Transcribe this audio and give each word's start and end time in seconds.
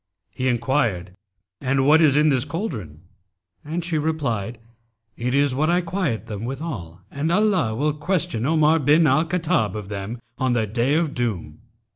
He 0.31 0.47
enquired, 0.47 1.13
'And 1.61 1.85
what 1.85 2.01
is 2.01 2.17
in 2.17 2.29
this 2.29 2.43
cauldron?'; 2.43 3.01
and 3.63 3.83
she 3.85 3.99
replied, 3.99 4.57
'It 5.15 5.35
is 5.35 5.53
what 5.53 5.69
I 5.69 5.81
quiet 5.81 6.25
them 6.25 6.43
withal, 6.43 7.01
and 7.11 7.31
Allah 7.31 7.75
will 7.75 7.93
question 7.93 8.43
Omar 8.43 8.79
bin 8.79 9.05
al 9.05 9.25
Khattab 9.25 9.75
of 9.75 9.89
them, 9.89 10.19
on 10.39 10.53
the 10.53 10.65
Day 10.65 10.95
of 10.95 11.13
Doom.' 11.13 11.59